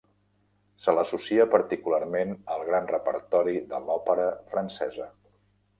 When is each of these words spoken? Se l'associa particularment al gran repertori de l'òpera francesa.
Se 0.85 0.95
l'associa 0.99 1.45
particularment 1.51 2.33
al 2.57 2.65
gran 2.73 2.91
repertori 2.95 3.55
de 3.75 3.85
l'òpera 3.87 4.29
francesa. 4.55 5.11